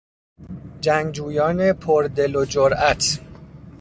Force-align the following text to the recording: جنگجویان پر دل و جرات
جنگجویان 0.81 1.73
پر 1.73 2.03
دل 2.15 2.35
و 2.35 2.45
جرات 2.45 3.19